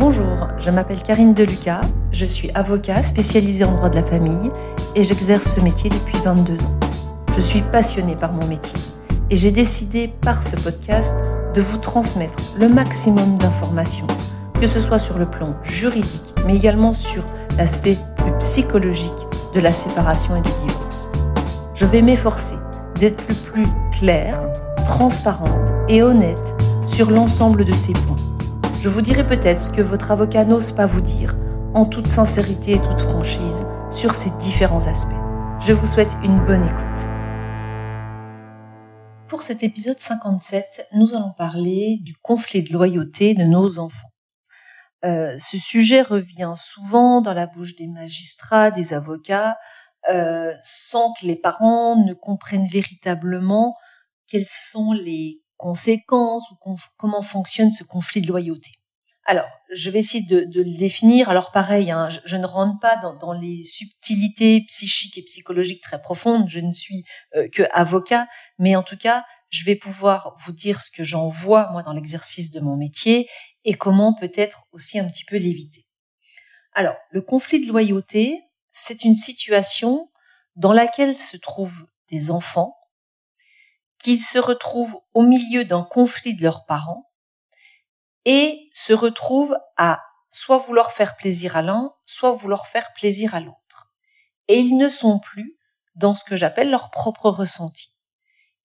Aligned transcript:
Bonjour, 0.00 0.48
je 0.56 0.70
m'appelle 0.70 1.02
Karine 1.02 1.34
Deluca, 1.34 1.82
je 2.10 2.24
suis 2.24 2.50
avocat 2.54 3.02
spécialisée 3.02 3.64
en 3.64 3.74
droit 3.74 3.90
de 3.90 3.96
la 3.96 4.02
famille 4.02 4.50
et 4.94 5.04
j'exerce 5.04 5.56
ce 5.56 5.60
métier 5.60 5.90
depuis 5.90 6.16
22 6.24 6.54
ans. 6.64 6.80
Je 7.36 7.40
suis 7.42 7.60
passionnée 7.60 8.16
par 8.16 8.32
mon 8.32 8.46
métier 8.46 8.78
et 9.28 9.36
j'ai 9.36 9.50
décidé 9.50 10.10
par 10.22 10.42
ce 10.42 10.56
podcast 10.56 11.14
de 11.52 11.60
vous 11.60 11.76
transmettre 11.76 12.38
le 12.58 12.70
maximum 12.70 13.36
d'informations, 13.36 14.06
que 14.58 14.66
ce 14.66 14.80
soit 14.80 14.98
sur 14.98 15.18
le 15.18 15.26
plan 15.26 15.54
juridique, 15.64 16.34
mais 16.46 16.56
également 16.56 16.94
sur 16.94 17.22
l'aspect 17.58 17.98
plus 18.16 18.32
psychologique 18.38 19.12
de 19.54 19.60
la 19.60 19.70
séparation 19.70 20.34
et 20.34 20.40
du 20.40 20.50
divorce. 20.66 21.10
Je 21.74 21.84
vais 21.84 22.00
m'efforcer 22.00 22.56
d'être 22.98 23.22
le 23.28 23.34
plus 23.34 23.66
claire, 23.92 24.40
transparente 24.86 25.70
et 25.90 26.02
honnête 26.02 26.54
sur 26.86 27.10
l'ensemble 27.10 27.66
de 27.66 27.72
ces 27.72 27.92
points. 27.92 28.19
Je 28.82 28.88
vous 28.88 29.02
dirai 29.02 29.26
peut-être 29.26 29.58
ce 29.58 29.68
que 29.68 29.82
votre 29.82 30.10
avocat 30.10 30.46
n'ose 30.46 30.72
pas 30.72 30.86
vous 30.86 31.02
dire, 31.02 31.36
en 31.74 31.84
toute 31.84 32.06
sincérité 32.06 32.72
et 32.72 32.80
toute 32.80 33.02
franchise, 33.02 33.66
sur 33.90 34.14
ces 34.14 34.30
différents 34.38 34.86
aspects. 34.86 35.20
Je 35.60 35.74
vous 35.74 35.86
souhaite 35.86 36.16
une 36.24 36.42
bonne 36.46 36.64
écoute. 36.64 37.04
Pour 39.28 39.42
cet 39.42 39.62
épisode 39.62 39.98
57, 39.98 40.88
nous 40.94 41.12
allons 41.12 41.34
parler 41.36 41.98
du 42.00 42.14
conflit 42.22 42.62
de 42.62 42.72
loyauté 42.72 43.34
de 43.34 43.44
nos 43.44 43.78
enfants. 43.78 44.08
Euh, 45.04 45.36
ce 45.38 45.58
sujet 45.58 46.00
revient 46.00 46.54
souvent 46.56 47.20
dans 47.20 47.34
la 47.34 47.46
bouche 47.46 47.76
des 47.76 47.86
magistrats, 47.86 48.70
des 48.70 48.94
avocats, 48.94 49.58
euh, 50.08 50.54
sans 50.62 51.12
que 51.12 51.26
les 51.26 51.36
parents 51.36 52.02
ne 52.02 52.14
comprennent 52.14 52.68
véritablement 52.68 53.76
quelles 54.26 54.48
sont 54.48 54.92
les 54.92 55.42
conséquences 55.60 56.50
ou 56.50 56.56
comment 56.96 57.22
fonctionne 57.22 57.70
ce 57.70 57.84
conflit 57.84 58.22
de 58.22 58.28
loyauté. 58.28 58.70
Alors, 59.26 59.46
je 59.70 59.90
vais 59.90 59.98
essayer 59.98 60.24
de, 60.24 60.60
le 60.60 60.78
définir. 60.78 61.28
Alors 61.28 61.52
pareil, 61.52 61.90
hein, 61.90 62.08
je, 62.24 62.36
ne 62.36 62.46
rentre 62.46 62.80
pas 62.80 62.96
dans, 62.96 63.32
les 63.32 63.62
subtilités 63.62 64.64
psychiques 64.66 65.18
et 65.18 65.22
psychologiques 65.22 65.82
très 65.82 66.00
profondes. 66.00 66.48
Je 66.48 66.60
ne 66.60 66.72
suis 66.72 67.04
euh, 67.36 67.48
que 67.48 67.62
avocat, 67.72 68.26
mais 68.58 68.74
en 68.74 68.82
tout 68.82 68.96
cas, 68.96 69.24
je 69.50 69.64
vais 69.64 69.76
pouvoir 69.76 70.34
vous 70.44 70.52
dire 70.52 70.80
ce 70.80 70.90
que 70.90 71.04
j'en 71.04 71.28
vois 71.28 71.70
moi 71.72 71.82
dans 71.82 71.92
l'exercice 71.92 72.50
de 72.50 72.60
mon 72.60 72.76
métier 72.76 73.28
et 73.64 73.74
comment 73.74 74.14
peut-être 74.14 74.64
aussi 74.72 74.98
un 74.98 75.08
petit 75.08 75.24
peu 75.24 75.36
l'éviter. 75.36 75.86
Alors, 76.72 76.96
le 77.10 77.20
conflit 77.20 77.60
de 77.60 77.68
loyauté, 77.68 78.40
c'est 78.72 79.04
une 79.04 79.14
situation 79.14 80.10
dans 80.56 80.72
laquelle 80.72 81.16
se 81.16 81.36
trouvent 81.36 81.86
des 82.10 82.30
enfants 82.30 82.79
qui 84.00 84.18
se 84.18 84.38
retrouvent 84.38 84.98
au 85.14 85.22
milieu 85.22 85.64
d'un 85.64 85.82
conflit 85.82 86.34
de 86.34 86.42
leurs 86.42 86.64
parents 86.64 87.10
et 88.24 88.70
se 88.72 88.92
retrouvent 88.92 89.56
à 89.76 90.02
soit 90.30 90.58
vouloir 90.58 90.92
faire 90.92 91.16
plaisir 91.16 91.56
à 91.56 91.62
l'un, 91.62 91.94
soit 92.06 92.32
vouloir 92.32 92.66
faire 92.66 92.92
plaisir 92.94 93.34
à 93.34 93.40
l'autre. 93.40 93.92
Et 94.48 94.58
ils 94.58 94.76
ne 94.76 94.88
sont 94.88 95.18
plus 95.18 95.58
dans 95.94 96.14
ce 96.14 96.24
que 96.24 96.36
j'appelle 96.36 96.70
leur 96.70 96.90
propre 96.90 97.30
ressenti. 97.30 97.96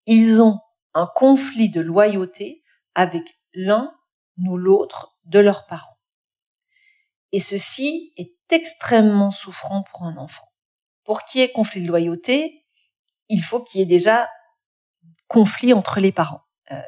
Ils 0.06 0.42
ont 0.42 0.60
un 0.94 1.08
conflit 1.08 1.70
de 1.70 1.82
loyauté 1.82 2.64
avec 2.94 3.24
l'un 3.54 3.94
ou 4.38 4.58
l'autre 4.58 5.18
de 5.26 5.40
leurs 5.40 5.66
parents. 5.66 5.98
Et 7.32 7.40
ceci 7.42 8.14
est 8.16 8.34
extrêmement 8.52 9.32
souffrant 9.32 9.84
pour 9.84 10.04
un 10.04 10.16
enfant. 10.18 10.48
Pour 11.04 11.24
qu'il 11.24 11.42
y 11.42 11.44
ait 11.44 11.52
conflit 11.52 11.82
de 11.82 11.88
loyauté, 11.88 12.66
il 13.28 13.44
faut 13.44 13.62
qu'il 13.62 13.82
y 13.82 13.84
ait 13.84 13.88
déjà 13.88 14.30
conflit 15.36 15.74
entre 15.74 16.00
les 16.00 16.14
parents. 16.14 16.44
Euh, 16.72 16.80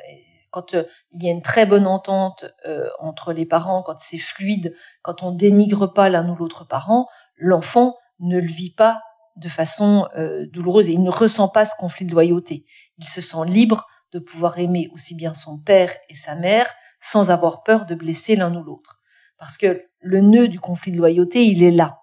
quand 0.51 0.73
euh, 0.73 0.85
il 1.11 1.21
y 1.21 1.27
a 1.27 1.31
une 1.31 1.41
très 1.41 1.65
bonne 1.65 1.85
entente 1.85 2.45
euh, 2.65 2.87
entre 2.97 3.33
les 3.33 3.45
parents, 3.45 3.83
quand 3.83 3.99
c'est 3.99 4.17
fluide, 4.17 4.73
quand 5.01 5.21
on 5.21 5.33
dénigre 5.33 5.87
pas 5.93 6.07
l'un 6.07 6.29
ou 6.29 6.35
l'autre 6.35 6.65
parent, 6.65 7.07
l'enfant 7.35 7.97
ne 8.21 8.39
le 8.39 8.47
vit 8.47 8.73
pas 8.73 9.01
de 9.35 9.49
façon 9.49 10.07
douloureuse 10.51 10.89
et 10.89 10.93
il 10.93 11.03
ne 11.03 11.11
ressent 11.11 11.47
pas 11.47 11.63
ce 11.63 11.75
conflit 11.77 12.07
de 12.07 12.11
loyauté. 12.11 12.65
Il 12.97 13.05
se 13.05 13.21
sent 13.21 13.45
libre 13.45 13.85
de 14.11 14.17
pouvoir 14.17 14.57
aimer 14.57 14.89
aussi 14.93 15.15
bien 15.15 15.35
son 15.35 15.59
père 15.59 15.93
et 16.09 16.15
sa 16.15 16.33
mère 16.33 16.73
sans 16.99 17.29
avoir 17.29 17.61
peur 17.61 17.85
de 17.85 17.93
blesser 17.93 18.35
l'un 18.35 18.55
ou 18.55 18.63
l'autre. 18.63 18.99
Parce 19.37 19.57
que 19.57 19.83
le 19.99 20.21
nœud 20.21 20.47
du 20.47 20.59
conflit 20.59 20.91
de 20.91 20.97
loyauté, 20.97 21.45
il 21.45 21.61
est 21.61 21.69
là. 21.69 21.99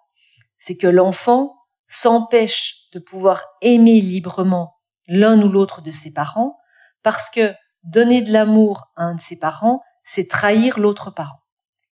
C'est 0.59 0.77
que 0.77 0.87
l'enfant 0.87 1.57
s'empêche 1.89 2.89
de 2.93 3.01
pouvoir 3.01 3.43
aimer 3.63 4.01
librement 4.01 4.74
l'un 5.07 5.41
ou 5.41 5.49
l'autre 5.49 5.83
de 5.83 5.91
ses 5.91 6.13
parents 6.13 6.59
parce 7.03 7.31
que 7.31 7.55
donner 7.83 8.23
de 8.23 8.33
l'amour 8.33 8.93
à 8.97 9.05
un 9.05 9.15
de 9.15 9.21
ses 9.21 9.39
parents, 9.39 9.83
c'est 10.05 10.29
trahir 10.29 10.79
l'autre 10.79 11.11
parent. 11.11 11.41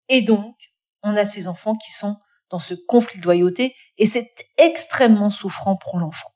Et 0.09 0.21
donc, 0.21 0.55
on 1.03 1.15
a 1.15 1.25
ces 1.25 1.47
enfants 1.47 1.75
qui 1.75 1.91
sont 1.91 2.17
dans 2.49 2.59
ce 2.59 2.73
conflit 2.87 3.19
de 3.19 3.25
loyauté 3.25 3.75
et 3.97 4.07
c'est 4.07 4.29
extrêmement 4.57 5.29
souffrant 5.29 5.75
pour 5.75 5.99
l'enfant. 5.99 6.29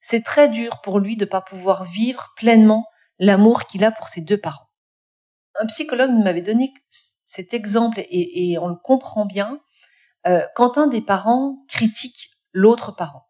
C'est 0.00 0.24
très 0.24 0.48
dur 0.48 0.80
pour 0.82 0.98
lui 0.98 1.16
de 1.16 1.24
ne 1.24 1.30
pas 1.30 1.40
pouvoir 1.40 1.84
vivre 1.84 2.32
pleinement 2.36 2.86
l'amour 3.18 3.66
qu'il 3.66 3.84
a 3.84 3.90
pour 3.90 4.08
ses 4.08 4.20
deux 4.20 4.38
parents 4.38 4.68
un 5.58 5.66
psychologue 5.66 6.10
m'avait 6.10 6.42
donné 6.42 6.72
cet 6.88 7.52
exemple 7.52 8.00
et, 8.08 8.56
on 8.60 8.68
le 8.68 8.76
comprend 8.76 9.26
bien. 9.26 9.60
Euh, 10.26 10.46
quand 10.54 10.78
un 10.78 10.86
des 10.86 11.00
parents 11.00 11.64
critique 11.68 12.30
l'autre 12.52 12.92
parent, 12.92 13.28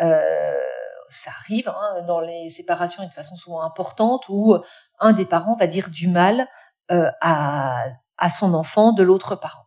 euh, 0.00 0.65
ça 1.08 1.30
arrive 1.40 1.68
hein, 1.68 2.02
dans 2.06 2.20
les 2.20 2.48
séparations 2.48 3.06
de 3.06 3.12
façon 3.12 3.36
souvent 3.36 3.62
importante 3.62 4.24
où 4.28 4.56
un 4.98 5.12
des 5.12 5.26
parents 5.26 5.56
va 5.56 5.66
dire 5.66 5.90
du 5.90 6.08
mal 6.08 6.48
euh, 6.90 7.10
à, 7.20 7.84
à 8.18 8.30
son 8.30 8.54
enfant 8.54 8.92
de 8.92 9.02
l'autre 9.02 9.36
parent. 9.36 9.66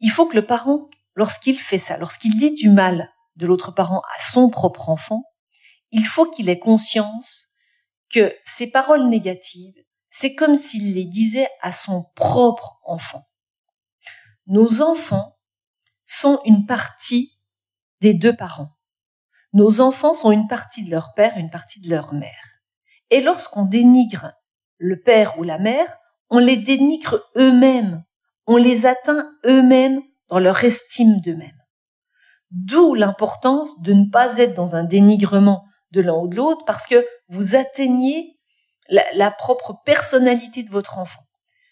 Il 0.00 0.10
faut 0.10 0.26
que 0.26 0.36
le 0.36 0.46
parent, 0.46 0.88
lorsqu'il 1.14 1.58
fait 1.58 1.78
ça, 1.78 1.96
lorsqu'il 1.98 2.36
dit 2.36 2.54
du 2.54 2.68
mal 2.68 3.10
de 3.36 3.46
l'autre 3.46 3.70
parent 3.70 4.02
à 4.16 4.20
son 4.20 4.50
propre 4.50 4.88
enfant, 4.88 5.24
il 5.90 6.04
faut 6.04 6.30
qu'il 6.30 6.48
ait 6.48 6.58
conscience 6.58 7.46
que 8.10 8.34
ces 8.44 8.70
paroles 8.70 9.08
négatives 9.08 9.82
c'est 10.12 10.34
comme 10.34 10.54
s'il 10.54 10.94
les 10.94 11.06
disait 11.06 11.48
à 11.62 11.72
son 11.72 12.04
propre 12.14 12.78
enfant. 12.84 13.26
Nos 14.46 14.82
enfants 14.82 15.38
sont 16.04 16.40
une 16.44 16.66
partie 16.66 17.40
des 18.02 18.12
deux 18.12 18.36
parents. 18.36 18.76
Nos 19.52 19.80
enfants 19.80 20.14
sont 20.14 20.32
une 20.32 20.48
partie 20.48 20.84
de 20.84 20.90
leur 20.90 21.14
père, 21.14 21.36
une 21.36 21.50
partie 21.50 21.80
de 21.80 21.90
leur 21.90 22.14
mère. 22.14 22.60
Et 23.10 23.20
lorsqu'on 23.20 23.64
dénigre 23.64 24.32
le 24.78 25.00
père 25.00 25.38
ou 25.38 25.42
la 25.42 25.58
mère, 25.58 25.98
on 26.30 26.38
les 26.38 26.56
dénigre 26.56 27.22
eux-mêmes, 27.36 28.02
on 28.46 28.56
les 28.56 28.86
atteint 28.86 29.30
eux-mêmes 29.44 30.00
dans 30.28 30.38
leur 30.38 30.64
estime 30.64 31.20
d'eux-mêmes. 31.20 31.60
D'où 32.50 32.94
l'importance 32.94 33.80
de 33.82 33.92
ne 33.92 34.10
pas 34.10 34.38
être 34.38 34.54
dans 34.54 34.76
un 34.76 34.84
dénigrement 34.84 35.64
de 35.90 36.00
l'un 36.00 36.14
ou 36.14 36.28
de 36.28 36.36
l'autre 36.36 36.64
parce 36.64 36.86
que 36.86 37.06
vous 37.28 37.54
atteignez 37.54 38.38
la, 38.88 39.30
propre 39.30 39.80
personnalité 39.84 40.62
de 40.62 40.70
votre 40.70 40.98
enfant. 40.98 41.22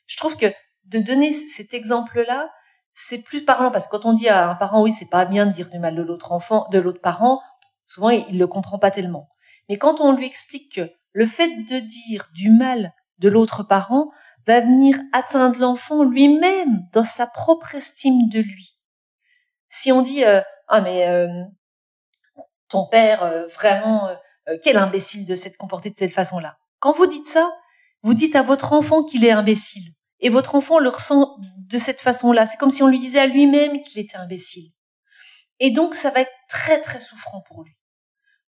Je 0.06 0.16
trouve 0.16 0.36
que 0.36 0.46
de 0.84 0.98
donner 0.98 1.32
cet 1.32 1.74
exemple-là, 1.74 2.50
c'est 2.92 3.22
plus 3.22 3.44
parlant 3.44 3.70
parce 3.70 3.86
que 3.86 3.92
quand 3.92 4.06
on 4.06 4.12
dit 4.12 4.28
à 4.28 4.50
un 4.50 4.54
parent 4.54 4.82
oui, 4.82 4.92
c'est 4.92 5.08
pas 5.08 5.24
bien 5.24 5.46
de 5.46 5.52
dire 5.52 5.70
du 5.70 5.78
mal 5.78 5.94
de 5.94 6.02
l'autre 6.02 6.32
enfant, 6.32 6.66
de 6.70 6.78
l'autre 6.78 7.00
parent, 7.00 7.40
souvent 7.90 8.10
il, 8.10 8.38
le 8.38 8.46
comprend 8.46 8.78
pas 8.78 8.92
tellement. 8.92 9.28
Mais 9.68 9.76
quand 9.76 10.00
on 10.00 10.12
lui 10.12 10.26
explique 10.26 10.76
que 10.76 10.92
le 11.12 11.26
fait 11.26 11.48
de 11.48 11.80
dire 11.80 12.28
du 12.34 12.50
mal 12.50 12.94
de 13.18 13.28
l'autre 13.28 13.64
parent 13.64 14.10
va 14.46 14.60
venir 14.60 14.96
atteindre 15.12 15.58
l'enfant 15.58 16.04
lui-même 16.04 16.86
dans 16.92 17.04
sa 17.04 17.26
propre 17.26 17.74
estime 17.74 18.28
de 18.28 18.38
lui. 18.38 18.78
Si 19.68 19.90
on 19.90 20.02
dit 20.02 20.24
euh, 20.24 20.40
ah 20.68 20.80
mais 20.80 21.08
euh, 21.08 21.28
ton 22.68 22.86
père 22.86 23.24
euh, 23.24 23.46
vraiment 23.48 24.08
quel 24.62 24.78
imbécile 24.78 25.26
de 25.26 25.34
s'être 25.34 25.56
comporté 25.56 25.90
de 25.90 25.98
cette 25.98 26.12
façon-là. 26.12 26.58
Quand 26.80 26.92
vous 26.92 27.06
dites 27.06 27.26
ça, 27.26 27.52
vous 28.02 28.14
dites 28.14 28.34
à 28.34 28.42
votre 28.42 28.72
enfant 28.72 29.04
qu'il 29.04 29.24
est 29.24 29.30
imbécile. 29.30 29.92
Et 30.20 30.28
votre 30.28 30.54
enfant 30.54 30.78
le 30.78 30.88
ressent 30.88 31.36
de 31.56 31.78
cette 31.78 32.00
façon-là. 32.00 32.46
C'est 32.46 32.56
comme 32.56 32.70
si 32.70 32.82
on 32.82 32.88
lui 32.88 32.98
disait 32.98 33.20
à 33.20 33.26
lui-même 33.26 33.80
qu'il 33.80 34.00
était 34.00 34.16
imbécile. 34.16 34.72
Et 35.60 35.70
donc, 35.70 35.94
ça 35.94 36.10
va 36.10 36.22
être 36.22 36.32
très, 36.48 36.80
très 36.80 36.98
souffrant 36.98 37.42
pour 37.42 37.62
lui. 37.62 37.76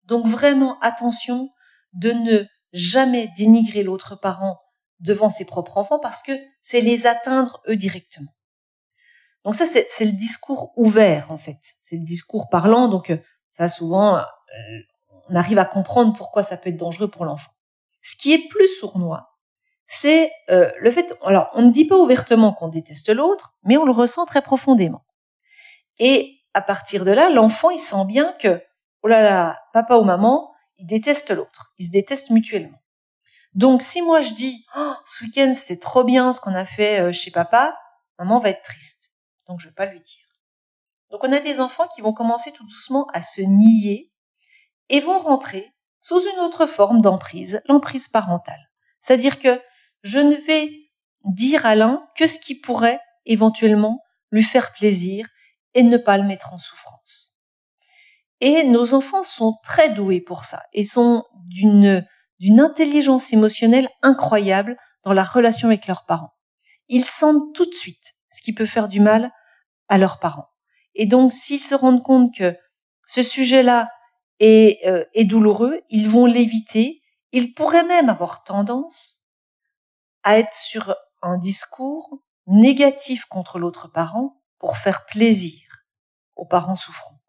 Donc, 0.05 0.27
vraiment, 0.27 0.79
attention 0.81 1.51
de 1.93 2.11
ne 2.11 2.45
jamais 2.73 3.29
dénigrer 3.37 3.83
l'autre 3.83 4.17
parent 4.17 4.61
devant 5.01 5.31
ses 5.31 5.45
propres 5.45 5.79
enfants 5.79 5.99
parce 5.99 6.23
que 6.23 6.33
c'est 6.61 6.81
les 6.81 7.07
atteindre 7.07 7.61
eux 7.69 7.77
directement. 7.77 8.33
Donc 9.45 9.57
ça, 9.57 9.67
c'est 9.67 10.05
le 10.05 10.13
discours 10.13 10.73
ouvert, 10.77 11.31
en 11.33 11.39
fait. 11.39 11.59
C'est 11.83 11.97
le 11.97 12.05
discours 12.05 12.49
parlant. 12.49 12.89
Donc, 12.89 13.11
euh, 13.11 13.19
ça, 13.51 13.69
souvent, 13.69 14.19
euh, 14.19 14.23
on 15.29 15.35
arrive 15.35 15.59
à 15.59 15.65
comprendre 15.65 16.15
pourquoi 16.17 16.43
ça 16.43 16.57
peut 16.57 16.71
être 16.71 16.77
dangereux 16.77 17.09
pour 17.09 17.25
l'enfant. 17.25 17.51
Ce 18.03 18.17
qui 18.17 18.33
est 18.33 18.49
plus 18.49 18.69
sournois, 18.69 19.33
c'est 19.87 20.31
euh, 20.51 20.71
le 20.79 20.91
fait. 20.91 21.13
Alors, 21.25 21.51
on 21.55 21.63
ne 21.63 21.73
dit 21.73 21.87
pas 21.87 21.97
ouvertement 21.97 22.53
qu'on 22.53 22.69
déteste 22.69 23.09
l'autre, 23.09 23.55
mais 23.65 23.77
on 23.77 23.85
le 23.85 23.93
ressent 23.93 24.27
très 24.27 24.43
profondément. 24.43 25.05
Et 25.99 26.39
à 26.55 26.63
partir 26.63 27.05
de 27.05 27.11
là, 27.11 27.29
l'enfant, 27.31 27.71
il 27.71 27.79
sent 27.79 28.05
bien 28.07 28.35
que, 28.41 28.63
oh 29.03 29.09
là 29.09 29.23
là, 29.23 29.59
papa 29.73 29.97
ou 29.97 30.05
maman, 30.05 30.53
ils 30.79 30.87
détestent 30.87 31.31
l'autre, 31.31 31.73
ils 31.79 31.87
se 31.87 31.91
détestent 31.91 32.31
mutuellement. 32.31 32.83
Donc, 33.55 33.83
si 33.83 34.01
moi 34.03 34.21
je 34.21 34.33
dis, 34.33 34.65
oh, 34.77 34.95
ce 35.05 35.25
week-end 35.25 35.53
c'était 35.55 35.81
trop 35.81 36.05
bien 36.05 36.33
ce 36.33 36.41
qu'on 36.41 36.55
a 36.55 36.65
fait 36.65 37.01
euh, 37.01 37.13
chez 37.13 37.31
papa, 37.31 37.77
maman 38.19 38.41
va 38.41 38.51
être 38.51 38.63
triste. 38.63 39.15
donc 39.49 39.61
je 39.61 39.69
vais 39.69 39.75
pas 39.75 39.87
lui 39.87 40.01
dire. 40.01 40.27
Donc 41.11 41.25
on 41.25 41.33
a 41.33 41.41
des 41.41 41.61
enfants 41.61 41.87
qui 41.95 42.01
vont 42.01 42.15
commencer 42.15 42.53
tout 42.53 42.65
doucement 42.65 43.07
à 43.13 43.21
se 43.21 43.43
nier 43.43 44.11
et 44.89 45.01
vont 45.01 45.19
rentrer 45.19 45.73
sous 46.01 46.21
une 46.21 46.41
autre 46.41 46.67
forme 46.67 47.03
d'emprise, 47.03 47.61
l'emprise 47.69 48.09
parentale. 48.09 48.71
C'est-à-dire 48.99 49.39
que 49.39 49.61
je 50.03 50.19
ne 50.19 50.35
vais 50.35 50.91
dire 51.25 51.67
à 51.67 51.75
l'un 51.75 52.09
que 52.17 52.27
ce 52.27 52.39
qui 52.39 52.59
pourrait 52.59 53.01
éventuellement 53.27 54.03
lui 54.31 54.43
faire 54.43 54.73
plaisir 54.73 55.29
et 55.75 55.83
ne 55.83 55.97
pas 55.97 56.17
le 56.17 56.25
mettre 56.25 56.53
en 56.53 56.59
souffrance. 56.59 57.32
Et 58.45 58.65
nos 58.65 58.93
enfants 58.93 59.23
sont 59.23 59.57
très 59.63 59.91
doués 59.91 60.21
pour 60.21 60.45
ça 60.45 60.61
et 60.73 60.83
sont 60.83 61.25
d'une 61.47 62.05
d'une 62.41 62.59
intelligence 62.59 63.33
émotionnelle 63.33 63.89
incroyable 64.03 64.77
dans 65.05 65.13
la 65.13 65.23
relation 65.23 65.69
avec 65.69 65.87
leurs 65.87 66.05
parents. 66.07 66.35
Ils 66.89 67.05
sentent 67.05 67.55
tout 67.55 67.67
de 67.67 67.75
suite 67.75 68.15
ce 68.31 68.43
qui 68.43 68.53
peut 68.53 68.67
faire 68.67 68.89
du 68.89 68.99
mal 68.99 69.31
à 69.87 69.97
leurs 69.97 70.19
parents. 70.19 70.49
Et 70.97 71.07
donc, 71.07 71.33
s'ils 71.33 71.63
se 71.63 71.77
rendent 71.77 72.03
compte 72.03 72.35
que 72.37 72.57
ce 73.07 73.23
sujet-là 73.23 73.93
est, 74.41 74.85
euh, 74.89 75.05
est 75.15 75.25
douloureux, 75.25 75.83
ils 75.89 76.11
vont 76.11 76.27
l'éviter. 76.27 77.01
Ils 77.31 77.55
pourraient 77.55 77.87
même 77.87 78.09
avoir 78.09 78.43
tendance 78.43 79.21
à 80.25 80.41
être 80.41 80.57
sur 80.57 80.97
un 81.23 81.39
discours 81.39 82.19
négatif 82.49 83.25
contre 83.27 83.61
l'autre 83.61 83.87
parent 83.87 84.43
pour 84.59 84.79
faire 84.79 85.07
plaisir 85.07 85.61
aux 86.35 86.47
parents 86.47 86.75
souffrants. 86.75 87.22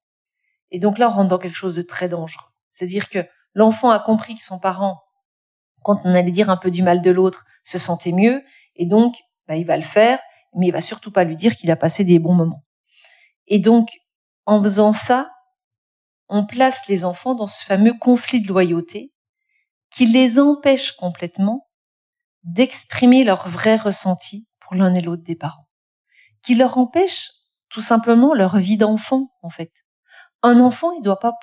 Et 0.74 0.80
donc 0.80 0.98
là, 0.98 1.08
on 1.08 1.14
rentre 1.14 1.30
dans 1.30 1.38
quelque 1.38 1.56
chose 1.56 1.76
de 1.76 1.84
très 1.84 2.10
dangereux. 2.10 2.52
C'est-à-dire 2.68 3.08
que 3.10 3.20
l'enfant 3.54 3.92
a 3.92 4.00
compris 4.00 4.36
que 4.36 4.44
son 4.44 4.60
parent, 4.60 5.04
quand 5.84 5.98
on 6.04 6.14
allait 6.14 6.32
dire 6.32 6.50
un 6.50 6.58
peu 6.58 6.72
du 6.72 6.82
mal 6.82 7.02
de 7.02 7.12
l'autre, 7.12 7.46
se 7.64 7.78
sentait 7.78 8.12
mieux, 8.12 8.44
et 8.76 8.88
donc 8.88 9.16
bah, 9.48 9.56
il 9.56 9.66
va 9.66 9.78
le 9.78 9.84
faire, 9.84 10.20
mais 10.56 10.68
il 10.68 10.72
va 10.72 10.82
surtout 10.82 11.12
pas 11.12 11.24
lui 11.24 11.36
dire 11.36 11.56
qu'il 11.56 11.70
a 11.72 11.76
passé 11.76 12.04
des 12.04 12.18
bons 12.20 12.34
moments. 12.34 12.66
Et 13.48 13.60
donc, 13.60 13.90
en 14.46 14.62
faisant 14.62 14.94
ça, 14.94 15.32
on 16.28 16.46
place 16.46 16.88
les 16.88 17.06
enfants 17.06 17.36
dans 17.36 17.48
ce 17.48 17.64
fameux 17.64 17.94
conflit 17.94 18.42
de 18.42 18.48
loyauté 18.48 19.14
qui 19.92 20.08
les 20.08 20.40
empêche 20.40 20.94
complètement 20.94 21.70
d'exprimer 22.44 23.24
leur 23.24 23.48
vrai 23.48 23.76
ressenti 23.76 24.50
pour 24.60 24.74
l'un 24.74 24.96
et 24.96 25.02
l'autre 25.02 25.24
des 25.24 25.36
parents, 25.36 25.68
qui 26.42 26.56
leur 26.56 26.80
empêche 26.80 27.30
tout 27.70 27.82
simplement 27.82 28.34
leur 28.34 28.58
vie 28.58 28.78
d'enfant, 28.78 29.32
en 29.44 29.52
fait. 29.52 29.72
Un 30.44 30.60
enfant, 30.60 30.92
il 30.92 31.02
doit 31.02 31.20
pas, 31.20 31.34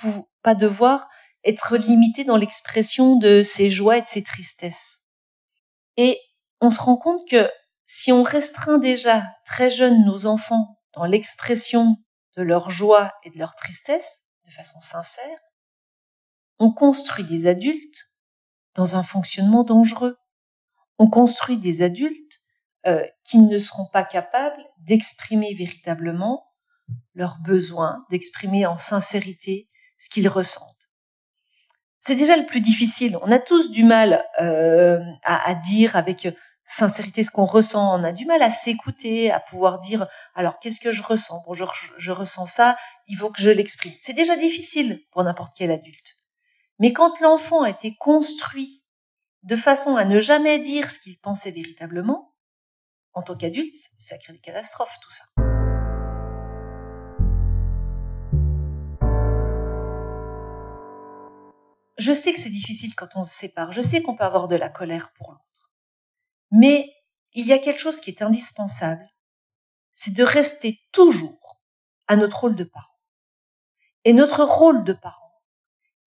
pas 0.43 0.55
devoir 0.55 1.09
être 1.43 1.77
limité 1.77 2.25
dans 2.25 2.37
l'expression 2.37 3.17
de 3.17 3.43
ses 3.43 3.71
joies 3.71 3.97
et 3.97 4.03
de 4.03 4.07
ses 4.07 4.23
tristesses. 4.23 5.07
Et 5.97 6.21
on 6.61 6.71
se 6.71 6.81
rend 6.83 6.97
compte 6.97 7.27
que 7.29 7.51
si 7.87 8.13
on 8.13 8.23
restreint 8.23 8.79
déjà 8.79 9.25
très 9.47 9.71
jeunes 9.71 10.05
nos 10.05 10.27
enfants 10.27 10.79
dans 10.95 11.07
l'expression 11.07 11.97
de 12.37 12.43
leur 12.43 12.71
joie 12.71 13.13
et 13.25 13.31
de 13.31 13.39
leur 13.39 13.57
tristesse, 13.57 14.29
de 14.47 14.53
façon 14.53 14.81
sincère, 14.83 15.39
on 16.59 16.73
construit 16.73 17.25
des 17.25 17.47
adultes 17.47 18.15
dans 18.75 18.97
un 18.97 19.03
fonctionnement 19.03 19.65
dangereux. 19.65 20.19
On 20.99 21.09
construit 21.09 21.57
des 21.57 21.83
adultes 21.83 22.41
euh, 22.87 23.05
qui 23.25 23.39
ne 23.39 23.59
seront 23.59 23.87
pas 23.87 24.05
capables 24.05 24.63
d'exprimer 24.79 25.55
véritablement 25.55 26.50
leurs 27.15 27.39
besoins, 27.39 28.05
d'exprimer 28.11 28.67
en 28.67 28.79
sincérité 28.79 29.69
ce 29.99 30.09
qu'ils 30.09 30.29
ressentent. 30.29 30.91
C'est 31.99 32.15
déjà 32.15 32.37
le 32.37 32.47
plus 32.47 32.61
difficile. 32.61 33.19
On 33.23 33.31
a 33.31 33.39
tous 33.39 33.71
du 33.71 33.85
mal 33.85 34.25
euh, 34.41 35.01
à, 35.23 35.55
dire 35.55 35.97
avec 35.97 36.27
sincérité 36.65 37.23
ce 37.23 37.31
qu'on 37.31 37.45
ressent. 37.45 38.01
On 38.01 38.05
a 38.05 38.13
du 38.13 38.25
mal 38.25 38.41
à 38.43 38.49
s'écouter, 38.49 39.31
à 39.31 39.39
pouvoir 39.39 39.79
dire 39.79 40.07
alors 40.35 40.59
qu'est-ce 40.61 40.81
que 40.81 40.93
je 40.93 41.03
ressens? 41.03 41.43
Bon, 41.47 41.53
je 41.53 42.13
ressens 42.13 42.47
ça, 42.47 42.79
il 43.07 43.19
faut 43.19 43.31
que 43.31 43.43
je 43.43 43.51
l'exprime. 43.51 43.93
C'est 44.01 44.15
déjà 44.15 44.37
difficile 44.37 45.03
pour 45.11 45.23
n'importe 45.23 45.53
quel 45.55 45.71
adulte. 45.71 46.17
Mais 46.79 46.95
quand 46.95 47.21
l'enfant 47.21 47.63
a 47.63 47.71
été 47.71 47.95
construit 47.97 48.83
de 49.43 49.57
façon 49.57 49.97
à 49.97 50.05
ne 50.07 50.19
jamais 50.21 50.59
dire 50.59 50.89
ce 50.89 50.99
qu'il 50.99 51.19
pensait 51.19 51.51
véritablement, 51.51 52.35
en 53.13 53.23
tant 53.23 53.37
qu'adulte, 53.37 53.75
ça 53.99 54.17
crée 54.19 54.33
des 54.33 54.41
catastrophes, 54.41 54.99
tout 55.03 55.11
ça. 55.11 55.25
Je 62.01 62.15
sais 62.15 62.33
que 62.33 62.41
c'est 62.41 62.49
difficile 62.49 62.95
quand 62.95 63.15
on 63.15 63.23
se 63.23 63.35
sépare. 63.35 63.73
Je 63.73 63.83
sais 63.83 64.01
qu'on 64.01 64.17
peut 64.17 64.25
avoir 64.25 64.49
de 64.49 64.57
la 64.57 64.71
colère 64.71 65.13
pour 65.13 65.33
l'autre. 65.33 65.71
Mais 66.51 66.91
il 67.35 67.47
y 67.47 67.53
a 67.53 67.59
quelque 67.59 67.79
chose 67.79 68.01
qui 68.01 68.09
est 68.09 68.23
indispensable, 68.23 69.07
c'est 69.93 70.15
de 70.15 70.25
rester 70.25 70.81
toujours 70.93 71.61
à 72.07 72.17
notre 72.17 72.41
rôle 72.41 72.57
de 72.57 72.65
parent. 72.65 72.99
Et 74.05 74.15
notre 74.15 74.45
rôle 74.45 74.83
de 74.83 74.95
parent, 74.95 75.43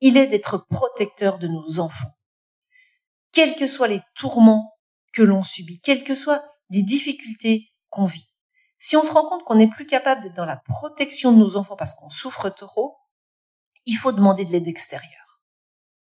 il 0.01 0.17
est 0.17 0.25
d'être 0.25 0.57
protecteur 0.67 1.37
de 1.37 1.47
nos 1.47 1.79
enfants. 1.79 2.17
Quels 3.31 3.55
que 3.55 3.67
soient 3.67 3.87
les 3.87 4.01
tourments 4.15 4.75
que 5.11 5.21
l'on 5.21 5.43
subit, 5.43 5.79
quelles 5.79 6.03
que 6.03 6.15
soient 6.15 6.43
les 6.71 6.81
difficultés 6.81 7.69
qu'on 7.91 8.05
vit. 8.05 8.27
Si 8.79 8.97
on 8.97 9.03
se 9.03 9.11
rend 9.11 9.29
compte 9.29 9.43
qu'on 9.43 9.55
n'est 9.55 9.69
plus 9.69 9.85
capable 9.85 10.23
d'être 10.23 10.35
dans 10.35 10.45
la 10.45 10.57
protection 10.57 11.31
de 11.31 11.37
nos 11.37 11.55
enfants 11.55 11.75
parce 11.75 11.93
qu'on 11.93 12.09
souffre 12.09 12.49
trop, 12.49 12.97
il 13.85 13.93
faut 13.95 14.11
demander 14.11 14.43
de 14.43 14.51
l'aide 14.51 14.67
extérieure. 14.67 15.22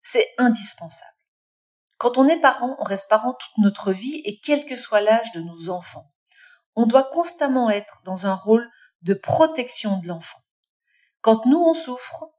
C'est 0.02 0.28
indispensable. 0.38 1.16
Quand 1.98 2.18
on 2.18 2.26
est 2.26 2.40
parent, 2.40 2.76
on 2.80 2.84
reste 2.84 3.08
parent 3.08 3.34
toute 3.34 3.64
notre 3.64 3.92
vie 3.92 4.20
et 4.24 4.40
quel 4.40 4.66
que 4.66 4.76
soit 4.76 5.00
l'âge 5.00 5.30
de 5.32 5.40
nos 5.40 5.70
enfants. 5.70 6.10
On 6.74 6.86
doit 6.86 7.08
constamment 7.12 7.70
être 7.70 8.00
dans 8.04 8.26
un 8.26 8.34
rôle 8.34 8.68
de 9.02 9.14
protection 9.14 9.98
de 9.98 10.08
l'enfant. 10.08 10.40
Quand 11.20 11.46
nous, 11.46 11.60
on 11.60 11.74
souffre, 11.74 12.32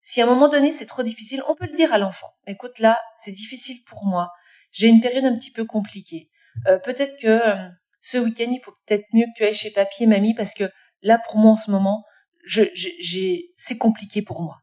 si 0.00 0.20
à 0.20 0.24
un 0.24 0.28
moment 0.28 0.48
donné 0.48 0.70
c'est 0.70 0.86
trop 0.86 1.02
difficile, 1.02 1.42
on 1.48 1.56
peut 1.56 1.66
le 1.66 1.74
dire 1.74 1.92
à 1.92 1.98
l'enfant. 1.98 2.32
Écoute, 2.46 2.78
là, 2.78 3.00
c'est 3.18 3.32
difficile 3.32 3.82
pour 3.84 4.04
moi. 4.04 4.30
J'ai 4.70 4.86
une 4.86 5.00
période 5.00 5.24
un 5.24 5.34
petit 5.34 5.50
peu 5.50 5.64
compliquée. 5.64 6.30
Euh, 6.68 6.78
peut-être 6.78 7.20
que 7.20 7.26
euh, 7.26 7.68
ce 8.00 8.18
week-end, 8.18 8.50
il 8.50 8.60
faut 8.62 8.74
peut-être 8.86 9.06
mieux 9.12 9.26
que 9.26 9.36
tu 9.36 9.44
ailles 9.44 9.54
chez 9.54 9.70
papy 9.70 10.04
et 10.04 10.06
mamie 10.06 10.34
parce 10.34 10.54
que 10.54 10.70
là, 11.02 11.20
pour 11.26 11.36
moi, 11.36 11.52
en 11.52 11.56
ce 11.56 11.70
moment, 11.70 12.04
c'est 12.46 13.78
compliqué 13.78 14.22
pour 14.22 14.42
moi. 14.42 14.60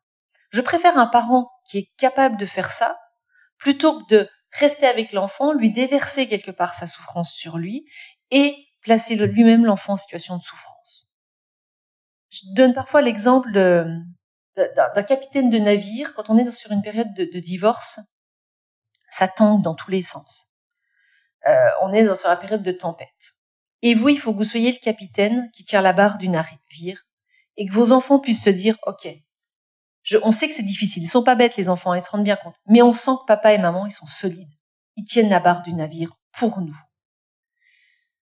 Je 0.52 0.62
préfère 0.62 0.98
un 0.98 1.08
parent 1.08 1.50
qui 1.68 1.78
est 1.80 1.92
capable 1.98 2.38
de 2.38 2.46
faire 2.46 2.72
ça 2.72 2.98
plutôt 3.58 4.04
que 4.04 4.16
de 4.16 4.30
rester 4.52 4.88
avec 4.88 5.12
l'enfant, 5.12 5.54
lui 5.54 5.72
déverser 5.72 6.28
quelque 6.28 6.52
part 6.52 6.74
sa 6.74 6.88
souffrance 6.88 7.34
sur 7.34 7.58
lui 7.58 7.86
et 8.32 8.56
placer 8.82 9.16
lui-même 9.16 9.66
l'enfant 9.66 9.94
en 9.94 9.98
situation 9.98 10.38
de 10.38 10.42
souffrance. 10.42 11.14
Je 12.30 12.40
donne 12.56 12.74
parfois 12.74 13.02
l'exemple 13.02 13.52
d'un 13.52 15.04
capitaine 15.04 15.50
de 15.50 15.58
navire, 15.58 16.14
quand 16.14 16.30
on 16.30 16.38
est 16.38 16.50
sur 16.52 16.72
une 16.72 16.82
période 16.82 17.14
de, 17.14 17.40
divorce, 17.40 18.00
ça 19.10 19.28
tangue 19.28 19.62
dans 19.62 19.76
tous 19.76 19.92
les 19.92 20.02
sens. 20.02 20.58
Euh, 21.48 21.70
on 21.82 21.94
est 21.94 22.04
dans, 22.04 22.16
sur 22.16 22.30
la 22.30 22.38
période 22.38 22.64
de 22.64 22.72
tempête. 22.72 23.34
Et 23.82 23.94
vous, 23.94 24.10
il 24.10 24.20
faut 24.20 24.34
que 24.34 24.38
vous 24.38 24.44
soyez 24.44 24.72
le 24.72 24.84
capitaine 24.84 25.50
qui 25.52 25.64
tient 25.64 25.82
la 25.82 25.94
barre 25.94 26.18
du 26.18 26.30
navire 26.30 27.04
et 27.58 27.68
que 27.68 27.74
vos 27.74 27.92
enfants 27.92 28.20
puissent 28.20 28.44
se 28.44 28.50
dire, 28.50 28.78
OK, 28.86 29.08
on 30.24 30.32
sait 30.32 30.48
que 30.48 30.54
c'est 30.54 30.64
difficile. 30.64 31.04
Ils 31.04 31.08
sont 31.08 31.24
pas 31.24 31.36
bêtes, 31.36 31.58
les 31.58 31.70
enfants, 31.70 31.94
ils 31.94 32.02
se 32.02 32.10
rendent 32.10 32.24
bien 32.24 32.36
compte. 32.36 32.56
Mais 32.68 32.82
on 32.82 32.94
sent 32.94 33.12
que 33.22 33.26
papa 33.28 33.54
et 33.54 33.58
maman, 33.58 33.86
ils 33.86 33.92
sont 33.92 34.08
solides. 34.08 34.52
Ils 34.96 35.04
tiennent 35.04 35.30
la 35.30 35.40
barre 35.40 35.64
du 35.64 35.74
navire 35.74 36.12
pour 36.32 36.62
nous. 36.62 36.78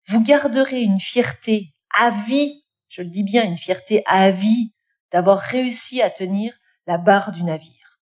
Vous 0.06 0.22
garderez 0.22 0.82
une 0.82 1.00
fierté 1.00 1.74
à 1.98 2.10
vie, 2.10 2.64
je 2.88 3.02
le 3.02 3.08
dis 3.08 3.24
bien, 3.24 3.44
une 3.44 3.58
fierté 3.58 4.02
à 4.06 4.30
vie 4.30 4.74
d'avoir 5.10 5.38
réussi 5.38 6.02
à 6.02 6.10
tenir 6.10 6.54
la 6.86 6.98
barre 6.98 7.32
du 7.32 7.42
navire. 7.42 8.00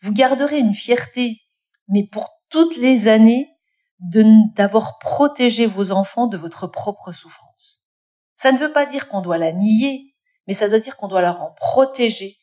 Vous 0.00 0.12
garderez 0.12 0.58
une 0.58 0.74
fierté, 0.74 1.40
mais 1.88 2.06
pour 2.06 2.30
toutes 2.48 2.76
les 2.76 3.08
années, 3.08 3.50
d'avoir 3.98 4.98
protégé 4.98 5.66
vos 5.66 5.90
enfants 5.90 6.26
de 6.26 6.36
votre 6.36 6.66
propre 6.66 7.12
souffrance. 7.12 7.86
Ça 8.34 8.52
ne 8.52 8.58
veut 8.58 8.72
pas 8.72 8.84
dire 8.84 9.08
qu'on 9.08 9.22
doit 9.22 9.38
la 9.38 9.52
nier, 9.52 10.14
mais 10.46 10.54
ça 10.54 10.68
doit 10.68 10.80
dire 10.80 10.96
qu'on 10.96 11.08
doit 11.08 11.22
leur 11.22 11.40
en 11.40 11.52
protéger 11.52 12.36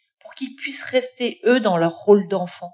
qu'ils 0.44 0.56
puissent 0.56 0.84
rester 0.84 1.40
eux 1.46 1.60
dans 1.60 1.78
leur 1.78 1.94
rôle 1.94 2.28
d'enfant, 2.28 2.74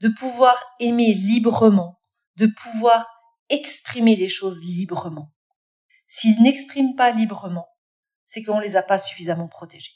de 0.00 0.08
pouvoir 0.08 0.56
aimer 0.80 1.12
librement, 1.12 2.00
de 2.36 2.46
pouvoir 2.46 3.06
exprimer 3.48 4.16
les 4.16 4.28
choses 4.28 4.62
librement. 4.64 5.32
S'ils 6.06 6.42
n'expriment 6.42 6.94
pas 6.94 7.10
librement, 7.10 7.68
c'est 8.24 8.42
qu'on 8.42 8.60
les 8.60 8.76
a 8.76 8.82
pas 8.82 8.98
suffisamment 8.98 9.48
protégés. 9.48 9.92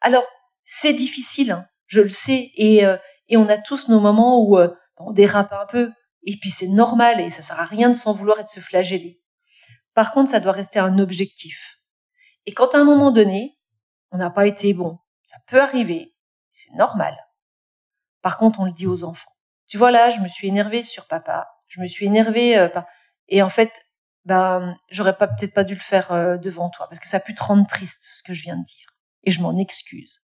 Alors, 0.00 0.24
c'est 0.62 0.94
difficile, 0.94 1.50
hein, 1.50 1.66
je 1.86 2.00
le 2.00 2.10
sais, 2.10 2.52
et, 2.54 2.84
euh, 2.84 2.96
et 3.28 3.36
on 3.36 3.48
a 3.48 3.58
tous 3.58 3.88
nos 3.88 4.00
moments 4.00 4.44
où 4.44 4.58
euh, 4.58 4.68
on 4.96 5.12
dérape 5.12 5.52
un 5.52 5.66
peu, 5.66 5.92
et 6.22 6.36
puis 6.38 6.50
c'est 6.50 6.68
normal, 6.68 7.20
et 7.20 7.30
ça 7.30 7.42
sert 7.42 7.58
à 7.58 7.64
rien 7.64 7.90
de 7.90 7.94
s'en 7.94 8.12
vouloir 8.12 8.38
et 8.38 8.42
de 8.42 8.48
se 8.48 8.60
flageller. 8.60 9.20
Par 9.94 10.12
contre, 10.12 10.30
ça 10.30 10.40
doit 10.40 10.52
rester 10.52 10.78
un 10.78 10.98
objectif. 10.98 11.78
Et 12.46 12.54
quand 12.54 12.74
à 12.74 12.78
un 12.78 12.84
moment 12.84 13.10
donné, 13.10 13.58
on 14.12 14.18
n'a 14.18 14.30
pas 14.30 14.46
été 14.46 14.72
bon, 14.72 14.98
ça 15.24 15.38
peut 15.48 15.60
arriver, 15.60 16.14
c'est 16.52 16.72
normal. 16.74 17.16
Par 18.22 18.36
contre, 18.36 18.60
on 18.60 18.64
le 18.64 18.72
dit 18.72 18.86
aux 18.86 19.04
enfants. 19.04 19.32
Tu 19.66 19.78
vois 19.78 19.90
là, 19.90 20.10
je 20.10 20.20
me 20.20 20.28
suis 20.28 20.48
énervée 20.48 20.82
sur 20.82 21.06
papa. 21.06 21.48
Je 21.68 21.80
me 21.80 21.86
suis 21.86 22.06
énervée 22.06 22.58
euh, 22.58 22.68
et 23.28 23.42
en 23.42 23.48
fait, 23.48 23.86
ben 24.24 24.76
j'aurais 24.90 25.16
pas 25.16 25.28
peut-être 25.28 25.54
pas 25.54 25.64
dû 25.64 25.74
le 25.74 25.80
faire 25.80 26.12
euh, 26.12 26.36
devant 26.36 26.68
toi 26.68 26.86
parce 26.88 27.00
que 27.00 27.08
ça 27.08 27.18
a 27.18 27.20
pu 27.20 27.34
te 27.34 27.42
rendre 27.42 27.66
triste 27.66 28.02
ce 28.02 28.22
que 28.22 28.34
je 28.34 28.42
viens 28.42 28.56
de 28.56 28.64
dire 28.64 28.96
et 29.22 29.30
je 29.30 29.40
m'en 29.40 29.56
excuse. 29.56 30.22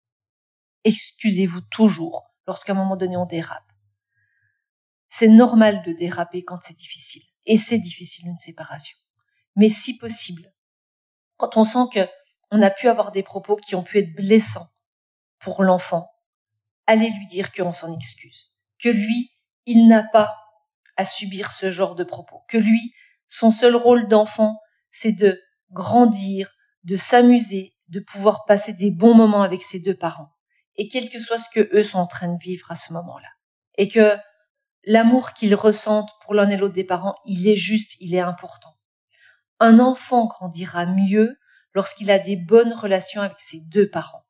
Excusez-vous 0.83 1.61
toujours 1.61 2.33
lorsqu'à 2.45 2.73
un 2.73 2.75
moment 2.75 2.97
donné 2.97 3.17
on 3.17 3.25
dérape. 3.25 3.63
C'est 5.07 5.27
normal 5.27 5.81
de 5.83 5.93
déraper 5.93 6.43
quand 6.43 6.59
c'est 6.61 6.77
difficile 6.77 7.23
et 7.45 7.57
c'est 7.57 7.79
difficile 7.79 8.27
une 8.27 8.37
séparation. 8.37 8.97
Mais 9.55 9.69
si 9.69 9.97
possible, 9.97 10.53
quand 11.37 11.57
on 11.57 11.63
sent 11.63 11.89
que 11.93 12.07
on 12.51 12.61
a 12.61 12.69
pu 12.69 12.87
avoir 12.87 13.11
des 13.11 13.23
propos 13.23 13.55
qui 13.55 13.75
ont 13.75 13.83
pu 13.83 13.99
être 13.99 14.13
blessants 14.15 14.67
pour 15.39 15.63
l'enfant, 15.63 16.11
allez 16.87 17.09
lui 17.09 17.27
dire 17.27 17.51
qu'on 17.51 17.71
s'en 17.71 17.95
excuse, 17.95 18.53
que 18.81 18.89
lui, 18.89 19.31
il 19.65 19.87
n'a 19.87 20.03
pas 20.03 20.35
à 20.97 21.05
subir 21.05 21.51
ce 21.51 21.71
genre 21.71 21.95
de 21.95 22.03
propos, 22.03 22.43
que 22.47 22.57
lui, 22.57 22.93
son 23.27 23.51
seul 23.51 23.75
rôle 23.75 24.07
d'enfant, 24.07 24.59
c'est 24.91 25.13
de 25.13 25.41
grandir, 25.71 26.51
de 26.83 26.95
s'amuser, 26.95 27.75
de 27.87 27.99
pouvoir 27.99 28.45
passer 28.45 28.73
des 28.73 28.91
bons 28.91 29.13
moments 29.13 29.43
avec 29.43 29.63
ses 29.63 29.79
deux 29.79 29.95
parents, 29.95 30.31
et 30.75 30.87
quel 30.87 31.09
que 31.09 31.19
soit 31.19 31.39
ce 31.39 31.49
que 31.49 31.69
eux 31.75 31.83
sont 31.83 31.99
en 31.99 32.07
train 32.07 32.33
de 32.33 32.41
vivre 32.41 32.71
à 32.71 32.75
ce 32.75 32.93
moment-là, 32.93 33.29
et 33.77 33.87
que 33.87 34.17
l'amour 34.83 35.33
qu'ils 35.33 35.55
ressentent 35.55 36.11
pour 36.21 36.33
l'un 36.33 36.49
et 36.49 36.57
l'autre 36.57 36.73
des 36.73 36.83
parents, 36.83 37.15
il 37.25 37.47
est 37.47 37.55
juste, 37.55 37.97
il 37.99 38.15
est 38.15 38.19
important. 38.19 38.75
Un 39.59 39.79
enfant 39.79 40.25
grandira 40.25 40.85
mieux 40.85 41.37
lorsqu'il 41.73 42.09
a 42.11 42.19
des 42.19 42.35
bonnes 42.35 42.73
relations 42.73 43.21
avec 43.21 43.39
ses 43.39 43.61
deux 43.67 43.89
parents. 43.89 44.25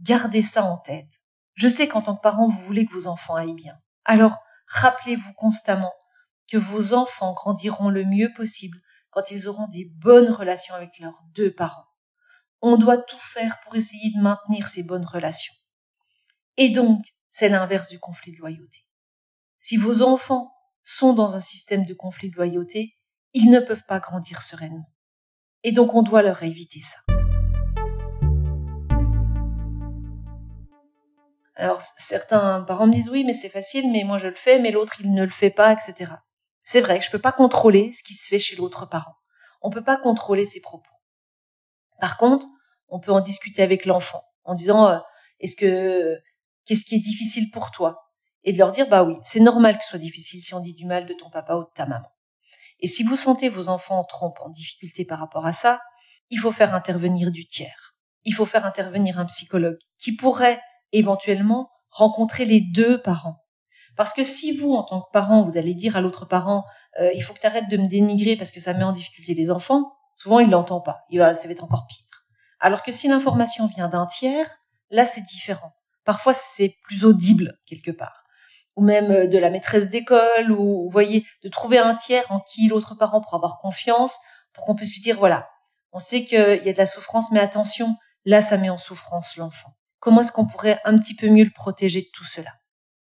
Gardez 0.00 0.42
ça 0.42 0.64
en 0.64 0.78
tête. 0.78 1.20
Je 1.54 1.68
sais 1.68 1.88
qu'en 1.88 2.02
tant 2.02 2.16
que 2.16 2.22
parent, 2.22 2.48
vous 2.48 2.64
voulez 2.64 2.86
que 2.86 2.92
vos 2.92 3.06
enfants 3.06 3.34
aillent 3.34 3.54
bien. 3.54 3.78
Alors, 4.04 4.38
rappelez-vous 4.66 5.32
constamment 5.34 5.92
que 6.50 6.56
vos 6.56 6.94
enfants 6.94 7.32
grandiront 7.32 7.90
le 7.90 8.04
mieux 8.04 8.32
possible 8.34 8.78
quand 9.10 9.30
ils 9.30 9.48
auront 9.48 9.68
des 9.68 9.84
bonnes 9.84 10.30
relations 10.30 10.74
avec 10.74 10.98
leurs 10.98 11.22
deux 11.34 11.54
parents. 11.54 11.86
On 12.62 12.76
doit 12.76 12.98
tout 12.98 13.18
faire 13.18 13.60
pour 13.60 13.76
essayer 13.76 14.12
de 14.14 14.20
maintenir 14.20 14.68
ces 14.68 14.82
bonnes 14.82 15.04
relations. 15.04 15.54
Et 16.56 16.70
donc, 16.70 17.04
c'est 17.28 17.48
l'inverse 17.48 17.88
du 17.88 17.98
conflit 17.98 18.32
de 18.32 18.38
loyauté. 18.38 18.86
Si 19.56 19.76
vos 19.76 20.02
enfants 20.02 20.52
sont 20.82 21.12
dans 21.12 21.36
un 21.36 21.40
système 21.40 21.84
de 21.84 21.94
conflit 21.94 22.30
de 22.30 22.36
loyauté, 22.36 22.96
ils 23.32 23.50
ne 23.50 23.60
peuvent 23.60 23.84
pas 23.86 24.00
grandir 24.00 24.42
sereinement. 24.42 24.90
Et 25.62 25.72
donc 25.72 25.94
on 25.94 26.02
doit 26.02 26.22
leur 26.22 26.42
éviter 26.42 26.80
ça. 26.80 26.98
Alors 31.60 31.82
certains 31.82 32.62
parents 32.62 32.86
me 32.86 32.94
disent 32.94 33.10
oui 33.10 33.22
mais 33.22 33.34
c'est 33.34 33.50
facile 33.50 33.92
mais 33.92 34.02
moi 34.02 34.16
je 34.16 34.28
le 34.28 34.34
fais 34.34 34.58
mais 34.58 34.70
l'autre 34.70 34.94
il 35.00 35.12
ne 35.12 35.24
le 35.24 35.30
fait 35.30 35.50
pas 35.50 35.74
etc. 35.74 36.10
C'est 36.62 36.80
vrai 36.80 36.98
que 36.98 37.04
je 37.04 37.10
peux 37.10 37.18
pas 37.18 37.32
contrôler 37.32 37.92
ce 37.92 38.02
qui 38.02 38.14
se 38.14 38.28
fait 38.28 38.38
chez 38.38 38.56
l'autre 38.56 38.86
parent. 38.86 39.14
On 39.60 39.68
peut 39.68 39.84
pas 39.84 39.98
contrôler 39.98 40.46
ses 40.46 40.62
propos. 40.62 40.88
Par 42.00 42.16
contre, 42.16 42.46
on 42.88 42.98
peut 42.98 43.12
en 43.12 43.20
discuter 43.20 43.62
avec 43.62 43.84
l'enfant 43.84 44.22
en 44.44 44.54
disant 44.54 44.86
euh, 44.88 44.98
est-ce 45.40 45.54
que 45.54 46.18
qu'est-ce 46.64 46.86
qui 46.86 46.94
est 46.94 47.00
difficile 47.00 47.50
pour 47.50 47.70
toi? 47.72 48.10
Et 48.42 48.54
de 48.54 48.58
leur 48.58 48.72
dire 48.72 48.88
bah 48.88 49.02
oui 49.02 49.16
c'est 49.22 49.40
normal 49.40 49.76
que 49.76 49.84
ce 49.84 49.90
soit 49.90 49.98
difficile 49.98 50.42
si 50.42 50.54
on 50.54 50.60
dit 50.60 50.72
du 50.72 50.86
mal 50.86 51.04
de 51.04 51.12
ton 51.12 51.28
papa 51.28 51.56
ou 51.56 51.64
de 51.64 51.70
ta 51.74 51.84
maman. 51.84 52.08
Et 52.78 52.86
si 52.86 53.02
vous 53.02 53.16
sentez 53.16 53.50
vos 53.50 53.68
enfants 53.68 53.98
en 53.98 54.04
trompe, 54.04 54.40
en 54.40 54.48
difficulté 54.48 55.04
par 55.04 55.18
rapport 55.18 55.44
à 55.44 55.52
ça, 55.52 55.78
il 56.30 56.38
faut 56.38 56.52
faire 56.52 56.74
intervenir 56.74 57.30
du 57.30 57.46
tiers. 57.46 57.94
Il 58.24 58.32
faut 58.34 58.46
faire 58.46 58.64
intervenir 58.64 59.18
un 59.18 59.26
psychologue 59.26 59.76
qui 59.98 60.16
pourrait 60.16 60.58
éventuellement 60.92 61.70
rencontrer 61.90 62.44
les 62.44 62.60
deux 62.60 63.00
parents. 63.02 63.36
Parce 63.96 64.12
que 64.12 64.24
si 64.24 64.56
vous, 64.56 64.72
en 64.72 64.82
tant 64.84 65.02
que 65.02 65.10
parent, 65.12 65.42
vous 65.44 65.58
allez 65.58 65.74
dire 65.74 65.96
à 65.96 66.00
l'autre 66.00 66.24
parent, 66.24 66.64
euh, 67.00 67.10
il 67.14 67.22
faut 67.22 67.34
que 67.34 67.40
tu 67.40 67.46
arrêtes 67.46 67.68
de 67.68 67.76
me 67.76 67.88
dénigrer 67.88 68.36
parce 68.36 68.50
que 68.50 68.60
ça 68.60 68.72
met 68.72 68.84
en 68.84 68.92
difficulté 68.92 69.34
les 69.34 69.50
enfants, 69.50 69.92
souvent 70.16 70.38
il 70.38 70.48
l'entend 70.48 70.80
pas. 70.80 71.02
Il 71.10 71.18
va, 71.18 71.34
ça 71.34 71.48
va 71.48 71.52
être 71.52 71.64
encore 71.64 71.86
pire. 71.86 72.06
Alors 72.60 72.82
que 72.82 72.92
si 72.92 73.08
l'information 73.08 73.66
vient 73.66 73.88
d'un 73.88 74.06
tiers, 74.06 74.46
là 74.90 75.06
c'est 75.06 75.22
différent. 75.22 75.72
Parfois 76.04 76.34
c'est 76.34 76.76
plus 76.84 77.04
audible 77.04 77.58
quelque 77.66 77.90
part. 77.90 78.24
Ou 78.76 78.82
même 78.82 79.10
euh, 79.10 79.26
de 79.26 79.38
la 79.38 79.50
maîtresse 79.50 79.90
d'école, 79.90 80.52
ou 80.52 80.84
vous 80.84 80.90
voyez, 80.90 81.26
de 81.42 81.48
trouver 81.48 81.78
un 81.78 81.94
tiers 81.94 82.24
en 82.30 82.40
qui 82.40 82.68
l'autre 82.68 82.94
parent 82.94 83.20
pourra 83.20 83.36
avoir 83.36 83.58
confiance, 83.58 84.18
pour 84.52 84.64
qu'on 84.64 84.74
puisse 84.74 84.94
lui 84.94 85.02
dire, 85.02 85.18
voilà, 85.18 85.48
on 85.92 85.98
sait 85.98 86.24
qu'il 86.24 86.38
y 86.38 86.68
a 86.68 86.72
de 86.72 86.78
la 86.78 86.86
souffrance, 86.86 87.30
mais 87.32 87.40
attention, 87.40 87.96
là 88.24 88.42
ça 88.42 88.56
met 88.56 88.70
en 88.70 88.78
souffrance 88.78 89.36
l'enfant. 89.36 89.72
Comment 90.00 90.22
est-ce 90.22 90.32
qu'on 90.32 90.46
pourrait 90.46 90.80
un 90.84 90.98
petit 90.98 91.14
peu 91.14 91.28
mieux 91.28 91.44
le 91.44 91.52
protéger 91.54 92.00
de 92.00 92.08
tout 92.12 92.24
cela? 92.24 92.50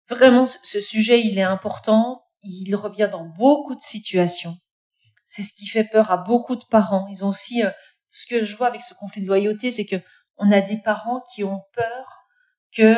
Vraiment, 0.08 0.44
ce 0.46 0.80
sujet, 0.80 1.20
il 1.20 1.38
est 1.38 1.42
important. 1.42 2.24
Il 2.42 2.74
revient 2.74 3.08
dans 3.10 3.24
beaucoup 3.24 3.76
de 3.76 3.82
situations. 3.82 4.56
C'est 5.24 5.42
ce 5.42 5.54
qui 5.54 5.68
fait 5.68 5.84
peur 5.84 6.10
à 6.10 6.16
beaucoup 6.16 6.56
de 6.56 6.64
parents. 6.68 7.06
Ils 7.08 7.24
ont 7.24 7.28
aussi, 7.28 7.64
euh, 7.64 7.70
ce 8.10 8.26
que 8.26 8.44
je 8.44 8.56
vois 8.56 8.66
avec 8.66 8.82
ce 8.82 8.94
conflit 8.94 9.22
de 9.22 9.28
loyauté, 9.28 9.70
c'est 9.70 9.86
que 9.86 9.96
on 10.36 10.50
a 10.50 10.60
des 10.60 10.78
parents 10.78 11.20
qui 11.32 11.44
ont 11.44 11.62
peur 11.74 12.18
que, 12.76 12.96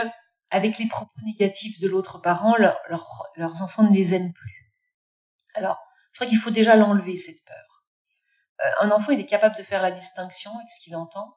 avec 0.48 0.78
les 0.78 0.86
propos 0.86 1.20
négatifs 1.24 1.78
de 1.78 1.88
l'autre 1.88 2.18
parent, 2.18 2.56
leurs 2.56 3.62
enfants 3.62 3.82
ne 3.82 3.94
les 3.94 4.14
aiment 4.14 4.32
plus. 4.32 4.72
Alors, 5.54 5.78
je 6.12 6.18
crois 6.18 6.26
qu'il 6.26 6.38
faut 6.38 6.50
déjà 6.50 6.76
l'enlever 6.76 7.16
cette 7.16 7.44
peur. 7.44 7.84
Euh, 8.64 8.86
un 8.86 8.90
enfant, 8.90 9.12
il 9.12 9.20
est 9.20 9.26
capable 9.26 9.56
de 9.56 9.62
faire 9.62 9.82
la 9.82 9.90
distinction 9.90 10.54
avec 10.56 10.70
ce 10.70 10.80
qu'il 10.80 10.96
entend, 10.96 11.34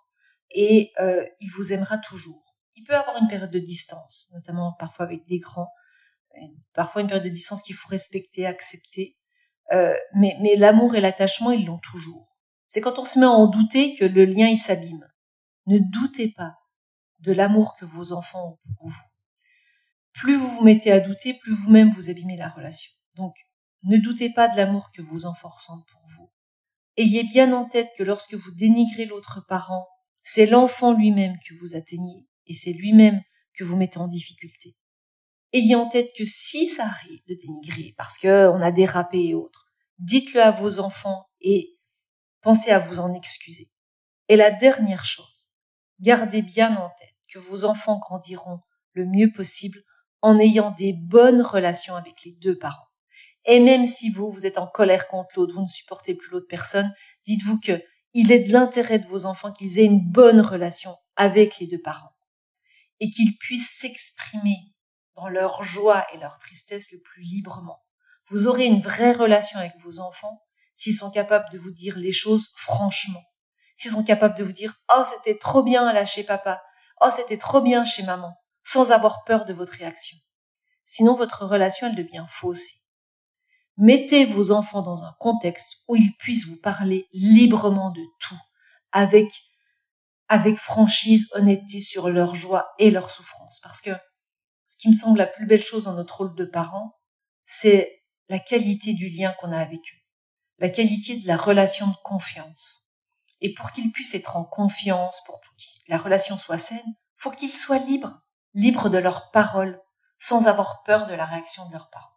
et 0.51 0.93
euh, 1.00 1.25
il 1.41 1.50
vous 1.51 1.74
aimera 1.74 1.97
toujours 1.97 2.44
il 2.75 2.84
peut 2.84 2.96
avoir 2.96 3.17
une 3.22 3.27
période 3.27 3.51
de 3.51 3.60
distance, 3.60 4.32
notamment 4.34 4.74
parfois 4.74 5.05
avec 5.05 5.25
des 5.27 5.39
grands, 5.39 5.72
parfois 6.74 7.01
une 7.01 7.08
période 7.08 7.24
de 7.24 7.29
distance 7.29 7.62
qu'il 7.62 7.75
faut 7.75 7.88
respecter, 7.89 8.46
accepter. 8.46 9.17
Euh, 9.72 9.96
mais 10.13 10.38
mais 10.41 10.55
l'amour 10.55 10.96
et 10.96 11.01
l'attachement, 11.01 11.51
ils 11.51 11.65
l'ont 11.65 11.79
toujours. 11.79 12.38
C'est 12.67 12.82
quand 12.82 13.00
on 13.00 13.05
se 13.05 13.20
met 13.20 13.25
à 13.25 13.29
en 13.29 13.48
douter 13.48 13.96
que 13.96 14.05
le 14.05 14.25
lien 14.25 14.48
il 14.48 14.58
s'abîme. 14.58 15.08
Ne 15.65 15.79
doutez 15.79 16.32
pas 16.32 16.53
de 17.20 17.32
l'amour 17.32 17.75
que 17.79 17.86
vos 17.86 18.12
enfants 18.12 18.50
ont 18.50 18.74
pour 18.77 18.89
vous. 18.89 19.10
Plus 20.13 20.36
vous 20.36 20.48
vous 20.48 20.63
mettez 20.63 20.91
à 20.91 21.00
douter, 21.00 21.34
plus 21.34 21.53
vous-même 21.53 21.89
vous 21.89 22.10
abîmez 22.10 22.38
la 22.38 22.50
relation. 22.50 22.91
Donc, 23.15 23.36
ne 23.84 23.98
doutez 23.98 24.32
pas 24.32 24.48
de 24.48 24.58
l'amour 24.58 24.91
que 24.91 25.01
vos 25.01 25.25
enfants 25.25 25.50
ressentent 25.50 25.88
pour 25.88 26.01
vous. 26.17 26.32
Ayez 26.98 27.24
bien 27.24 27.51
en 27.51 27.65
tête 27.65 27.89
que 27.98 28.03
lorsque 28.03 28.36
vous 28.36 28.51
dénigrez 28.51 29.05
l'autre 29.05 29.46
parent, 29.48 29.88
c'est 30.22 30.46
l'enfant 30.46 30.94
lui-même 30.94 31.38
que 31.48 31.53
vous 31.60 31.75
atteignez 31.75 32.25
et 32.47 32.53
c'est 32.53 32.73
lui-même 32.73 33.21
que 33.53 33.63
vous 33.63 33.75
mettez 33.75 33.99
en 33.99 34.07
difficulté. 34.07 34.75
Ayez 35.53 35.75
en 35.75 35.87
tête 35.87 36.11
que 36.17 36.25
si 36.25 36.67
ça 36.67 36.85
arrive 36.85 37.21
de 37.27 37.35
dénigrer 37.35 37.93
parce 37.97 38.17
que 38.17 38.49
on 38.49 38.61
a 38.61 38.71
dérapé 38.71 39.23
et 39.23 39.33
autres, 39.33 39.67
dites-le 39.99 40.41
à 40.41 40.51
vos 40.51 40.79
enfants 40.79 41.27
et 41.41 41.77
pensez 42.41 42.71
à 42.71 42.79
vous 42.79 42.99
en 42.99 43.13
excuser. 43.13 43.71
Et 44.27 44.35
la 44.35 44.51
dernière 44.51 45.05
chose, 45.05 45.51
gardez 45.99 46.41
bien 46.41 46.75
en 46.75 46.89
tête 46.99 47.15
que 47.31 47.39
vos 47.39 47.65
enfants 47.65 47.99
grandiront 47.99 48.59
le 48.93 49.05
mieux 49.05 49.31
possible 49.31 49.79
en 50.21 50.39
ayant 50.39 50.71
des 50.71 50.93
bonnes 50.93 51.41
relations 51.41 51.95
avec 51.95 52.23
les 52.25 52.31
deux 52.33 52.57
parents. 52.57 52.87
Et 53.45 53.59
même 53.59 53.85
si 53.85 54.09
vous, 54.09 54.31
vous 54.31 54.45
êtes 54.47 54.57
en 54.57 54.67
colère 54.67 55.07
contre 55.07 55.29
l'autre, 55.35 55.53
vous 55.53 55.61
ne 55.61 55.67
supportez 55.67 56.15
plus 56.15 56.31
l'autre 56.31 56.47
personne, 56.49 56.93
dites-vous 57.25 57.59
que 57.59 57.79
il 58.13 58.31
est 58.31 58.39
de 58.39 58.51
l'intérêt 58.51 58.97
de 58.97 59.07
vos 59.07 59.25
enfants 59.25 59.51
qu'ils 59.51 59.77
aient 59.79 59.85
une 59.85 60.09
bonne 60.09 60.39
relation 60.39 60.95
avec 61.15 61.59
les 61.59 61.67
deux 61.67 61.81
parents 61.81 62.14
et 62.99 63.09
qu'ils 63.09 63.37
puissent 63.37 63.77
s'exprimer 63.77 64.73
dans 65.15 65.27
leur 65.27 65.63
joie 65.63 66.05
et 66.13 66.17
leur 66.17 66.39
tristesse 66.39 66.91
le 66.91 66.99
plus 66.99 67.23
librement. 67.23 67.83
Vous 68.29 68.47
aurez 68.47 68.65
une 68.65 68.81
vraie 68.81 69.11
relation 69.11 69.59
avec 69.59 69.73
vos 69.83 69.99
enfants 69.99 70.41
s'ils 70.73 70.95
sont 70.95 71.11
capables 71.11 71.49
de 71.51 71.57
vous 71.57 71.71
dire 71.71 71.97
les 71.97 72.11
choses 72.11 72.51
franchement. 72.55 73.23
S'ils 73.75 73.91
sont 73.91 74.03
capables 74.03 74.37
de 74.37 74.43
vous 74.43 74.51
dire 74.51 74.75
Oh, 74.95 75.03
c'était 75.05 75.37
trop 75.37 75.63
bien 75.63 75.91
là 75.93 76.05
chez 76.05 76.23
papa. 76.23 76.63
Oh, 77.01 77.09
c'était 77.15 77.37
trop 77.37 77.61
bien 77.61 77.85
chez 77.85 78.03
maman. 78.03 78.35
Sans 78.63 78.91
avoir 78.91 79.23
peur 79.25 79.45
de 79.45 79.53
votre 79.53 79.73
réaction. 79.73 80.17
Sinon, 80.83 81.15
votre 81.15 81.45
relation, 81.45 81.87
elle 81.87 81.95
devient 81.95 82.25
faussée. 82.27 82.75
Mettez 83.77 84.25
vos 84.25 84.51
enfants 84.51 84.81
dans 84.81 85.03
un 85.03 85.13
contexte 85.19 85.79
où 85.87 85.95
ils 85.95 86.15
puissent 86.17 86.47
vous 86.47 86.59
parler 86.61 87.07
librement 87.11 87.89
de 87.89 88.01
tout, 88.19 88.39
avec 88.91 89.29
avec 90.27 90.58
franchise, 90.58 91.27
honnêteté 91.34 91.79
sur 91.79 92.10
leur 92.10 92.36
joie 92.36 92.70
et 92.79 92.91
leur 92.91 93.10
souffrance. 93.10 93.60
Parce 93.62 93.82
que 93.82 93.91
ce 94.67 94.77
qui 94.77 94.89
me 94.89 94.94
semble 94.94 95.17
la 95.17 95.27
plus 95.27 95.46
belle 95.46 95.63
chose 95.63 95.84
dans 95.84 95.94
notre 95.94 96.17
rôle 96.17 96.36
de 96.36 96.46
parent, 96.46 96.98
c'est 97.44 98.03
la 98.29 98.39
qualité 98.39 98.94
du 98.94 99.08
lien 99.08 99.34
qu'on 99.39 99.51
a 99.51 99.60
avec 99.60 99.79
eux, 99.79 100.01
la 100.58 100.70
qualité 100.70 101.17
de 101.17 101.27
la 101.27 101.38
relation 101.38 101.88
de 101.88 101.96
confiance. 102.03 102.94
Et 103.41 103.53
pour 103.53 103.72
qu'ils 103.72 103.91
puissent 103.91 104.15
être 104.15 104.38
en 104.38 104.44
confiance, 104.44 105.22
pour 105.25 105.39
que 105.39 105.48
la 105.88 105.98
relation 105.98 106.38
soit 106.38 106.58
saine, 106.58 106.96
faut 107.15 107.32
qu'ils 107.32 107.53
soient 107.53 107.77
libres, 107.77 108.22
libres 108.53 108.89
de 108.89 108.98
leurs 108.98 109.29
paroles, 109.32 109.79
sans 110.17 110.48
avoir 110.48 110.82
peur 110.84 111.05
de 111.05 111.13
la 111.13 111.25
réaction 111.25 111.67
de 111.67 111.74
leurs 111.74 111.89
parents. 111.89 112.13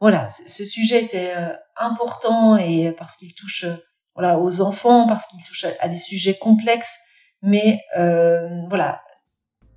Voilà, 0.00 0.28
ce 0.28 0.64
sujet 0.64 1.02
était 1.02 1.34
euh, 1.36 1.52
important 1.76 2.56
et 2.56 2.92
parce 2.92 3.16
qu'il 3.16 3.34
touche 3.34 3.64
euh, 3.64 3.76
voilà 4.18 4.38
aux 4.40 4.60
enfants 4.60 5.06
parce 5.06 5.26
qu'ils 5.26 5.42
touchent 5.44 5.66
à, 5.80 5.88
des 5.88 5.96
sujets 5.96 6.34
complexes. 6.34 6.98
Mais 7.40 7.80
euh, 7.96 8.48
voilà, 8.68 9.00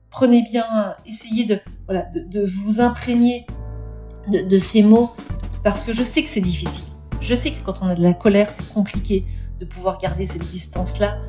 prenez 0.09 0.41
bien, 0.41 0.95
essayez 1.05 1.45
de 1.45 1.59
voilà 1.85 2.07
de, 2.13 2.43
vous 2.43 2.81
imprégner 2.81 3.45
de, 4.27 4.57
ces 4.57 4.81
mots 4.81 5.11
parce 5.63 5.83
que 5.83 5.93
je 5.93 6.01
sais 6.01 6.23
que 6.23 6.29
c'est 6.29 6.41
difficile. 6.41 6.85
Je 7.21 7.35
sais 7.35 7.51
que 7.51 7.63
quand 7.63 7.83
on 7.83 7.87
a 7.87 7.93
de 7.93 8.01
la 8.01 8.13
colère, 8.13 8.49
c'est 8.49 8.67
compliqué 8.73 9.25
de 9.59 9.65
pouvoir 9.65 9.99
garder 9.99 10.25
cette 10.25 10.47
distance-là. 10.49 11.19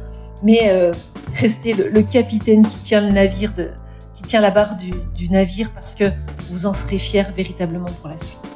Mais 0.43 0.71
euh, 0.71 0.93
restez 1.35 1.75
le, 1.75 2.03
capitaine 2.03 2.67
qui 2.67 2.79
tient 2.79 3.03
le 3.03 3.13
navire, 3.13 3.53
de, 3.53 3.73
qui 4.15 4.23
tient 4.23 4.41
la 4.41 4.51
barre 4.51 4.77
du, 4.79 4.91
du 5.15 5.29
navire 5.29 5.71
parce 5.73 5.95
que 5.95 6.05
vous 6.49 6.65
en 6.65 6.73
serez 6.73 6.99
fier 6.99 7.31
véritablement 7.37 7.93
pour 8.01 8.09
la 8.09 8.17
suite. 8.17 8.52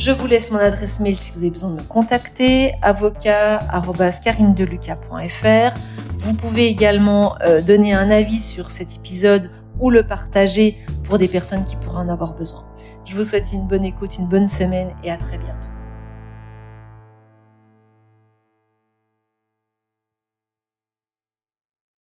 Je 0.00 0.10
vous 0.12 0.26
laisse 0.26 0.50
mon 0.50 0.56
adresse 0.56 0.98
mail 1.00 1.18
si 1.18 1.30
vous 1.32 1.40
avez 1.40 1.50
besoin 1.50 1.68
de 1.68 1.74
me 1.74 1.82
contacter, 1.82 2.72
avocat.carinedeluca.fr. 2.80 5.74
Vous 6.16 6.32
pouvez 6.32 6.68
également 6.68 7.36
euh, 7.42 7.60
donner 7.60 7.92
un 7.92 8.10
avis 8.10 8.40
sur 8.40 8.70
cet 8.70 8.96
épisode 8.96 9.50
ou 9.78 9.90
le 9.90 10.02
partager 10.02 10.78
pour 11.04 11.18
des 11.18 11.28
personnes 11.28 11.66
qui 11.66 11.76
pourraient 11.76 11.98
en 11.98 12.08
avoir 12.08 12.32
besoin. 12.32 12.64
Je 13.04 13.14
vous 13.14 13.24
souhaite 13.24 13.52
une 13.52 13.66
bonne 13.66 13.84
écoute, 13.84 14.16
une 14.16 14.26
bonne 14.26 14.48
semaine 14.48 14.88
et 15.04 15.10
à 15.10 15.18
très 15.18 15.36
bientôt. 15.36 15.68